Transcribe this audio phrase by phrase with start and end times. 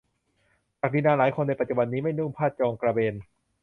[0.81, 3.15] ศักดินาหลายคนในปัจจุบันนี้ ไม่นุ่งผ้าโจงกระเบน